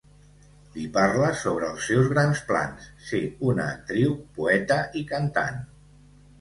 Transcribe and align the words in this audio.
Li 0.77 0.85
parla 0.95 1.29
sobre 1.41 1.69
els 1.73 1.83
seus 1.91 2.09
grans 2.15 2.41
plans: 2.49 2.89
ser 3.11 3.21
una 3.53 3.69
actriu, 3.77 4.19
poeta 4.41 4.83
i 5.03 5.07
cantant. 5.17 5.65